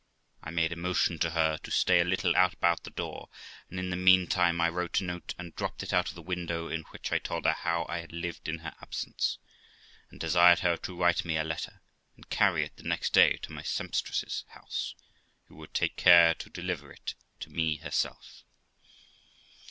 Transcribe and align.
I 0.41 0.49
made 0.49 0.71
a 0.71 0.75
motion 0.75 1.19
to 1.19 1.29
her 1.29 1.59
to 1.59 1.69
stay 1.69 1.99
a 1.99 2.03
little 2.03 2.31
about 2.35 2.85
the 2.85 2.89
door, 2.89 3.29
and 3.69 3.77
in 3.79 3.91
the 3.91 3.95
meantime 3.95 4.59
I 4.59 4.67
wrote 4.67 4.99
a 4.99 5.03
note, 5.03 5.35
and 5.37 5.55
dropped 5.55 5.83
it 5.83 5.93
out 5.93 6.09
of 6.09 6.15
the 6.15 6.23
window, 6.23 6.69
in 6.69 6.81
which 6.89 7.11
I 7.11 7.19
told 7.19 7.45
her 7.45 7.53
how 7.53 7.85
I 7.87 7.99
had 7.99 8.11
lived 8.11 8.49
in 8.49 8.57
her 8.65 8.73
absence, 8.81 9.37
and 10.09 10.19
desired 10.19 10.61
her 10.61 10.75
to 10.75 10.97
write 10.99 11.23
me 11.23 11.37
a 11.37 11.43
letter, 11.43 11.83
and 12.15 12.27
carry 12.31 12.63
it 12.63 12.77
the 12.77 12.81
next 12.83 13.13
day 13.13 13.33
to 13.43 13.51
my 13.51 13.61
sempstress's 13.61 14.43
house, 14.47 14.95
who 15.43 15.55
would 15.57 15.75
take 15.75 15.97
care 15.97 16.33
to 16.33 16.49
deliver 16.49 16.91
it 16.91 17.13
to 17.41 17.51
me 17.51 17.75
herself. 17.75 18.41